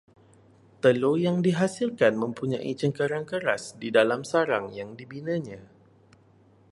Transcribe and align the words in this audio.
Telur 0.83 1.13
yang 1.25 1.37
dihasilkan 1.45 2.13
mempunyai 2.23 2.71
cangkerang 2.79 3.21
keras 3.31 3.63
di 3.81 3.89
dalam 3.97 4.21
sarang 4.31 4.65
yang 4.79 4.89
dibinanya 4.99 5.59